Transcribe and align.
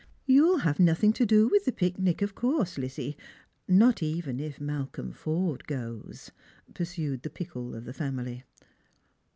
"You'll 0.25 0.57
have 0.57 0.79
nothing 0.79 1.13
to 1.13 1.27
do 1.27 1.47
with 1.47 1.65
the 1.65 1.71
picnic, 1.71 2.23
of 2.23 2.33
course, 2.33 2.75
Lizzie, 2.79 3.15
not 3.67 4.01
even 4.01 4.39
if 4.39 4.59
Malcolm 4.59 5.11
Forde 5.11 5.67
goes," 5.67 6.31
pursued 6.73 7.21
the" 7.21 7.29
Pickle" 7.39 7.75
of 7.75 7.85
the 7.85 7.93
family. 7.93 8.43